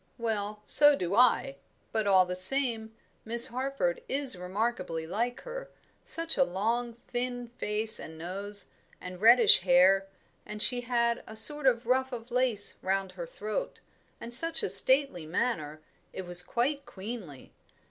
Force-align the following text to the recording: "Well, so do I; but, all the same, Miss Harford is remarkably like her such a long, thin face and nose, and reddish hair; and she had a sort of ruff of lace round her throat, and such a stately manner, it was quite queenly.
"Well, 0.17 0.63
so 0.65 0.95
do 0.95 1.13
I; 1.13 1.57
but, 1.91 2.07
all 2.07 2.25
the 2.25 2.35
same, 2.35 2.91
Miss 3.23 3.49
Harford 3.49 4.01
is 4.09 4.35
remarkably 4.35 5.05
like 5.05 5.41
her 5.41 5.69
such 6.01 6.37
a 6.37 6.43
long, 6.43 6.95
thin 7.07 7.49
face 7.49 7.99
and 7.99 8.17
nose, 8.17 8.71
and 8.99 9.21
reddish 9.21 9.59
hair; 9.59 10.07
and 10.43 10.59
she 10.59 10.81
had 10.81 11.23
a 11.27 11.35
sort 11.35 11.67
of 11.67 11.85
ruff 11.85 12.11
of 12.11 12.31
lace 12.31 12.79
round 12.81 13.11
her 13.11 13.27
throat, 13.27 13.79
and 14.19 14.33
such 14.33 14.63
a 14.63 14.71
stately 14.71 15.27
manner, 15.27 15.81
it 16.13 16.23
was 16.25 16.41
quite 16.41 16.83
queenly. 16.87 17.53